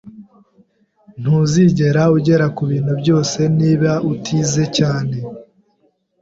[1.21, 5.17] Ntuzigera ugera kubintu byose niba utize cyane.